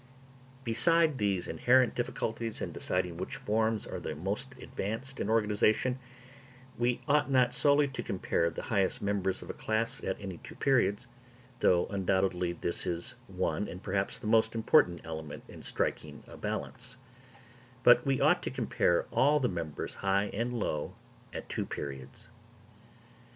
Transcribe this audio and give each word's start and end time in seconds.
Beside 0.63 1.19
these 1.19 1.47
inherent 1.47 1.93
difficulties 1.93 2.59
in 2.59 2.71
deciding 2.71 3.17
which 3.17 3.35
forms 3.35 3.85
are 3.85 3.99
the 3.99 4.15
most 4.15 4.55
advanced 4.59 5.19
in 5.19 5.29
organisation, 5.29 5.99
we 6.75 7.01
ought 7.07 7.29
not 7.29 7.53
solely 7.53 7.87
to 7.89 8.01
compare 8.01 8.49
the 8.49 8.63
highest 8.63 8.99
members 8.99 9.43
of 9.43 9.49
a 9.51 9.53
class 9.53 10.03
at 10.03 10.19
any 10.19 10.39
two 10.39 10.55
periods—though 10.55 11.85
undoubtedly 11.85 12.51
this 12.51 12.87
is 12.87 13.13
one 13.27 13.67
and 13.67 13.83
perhaps 13.83 14.17
the 14.17 14.25
most 14.25 14.55
important 14.55 15.01
element 15.03 15.43
in 15.47 15.61
striking 15.61 16.23
a 16.27 16.35
balance—but 16.35 18.03
we 18.03 18.19
ought 18.19 18.41
to 18.41 18.49
compare 18.49 19.05
all 19.11 19.39
the 19.39 19.47
members, 19.47 19.93
high 20.01 20.31
and 20.33 20.51
low, 20.59 20.95
at 21.31 21.47
two 21.47 21.63
periods. 21.63 22.27